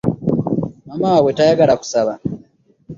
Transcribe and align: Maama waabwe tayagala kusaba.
Maama 0.85 1.07
waabwe 1.13 1.31
tayagala 1.37 1.73
kusaba. 1.81 2.13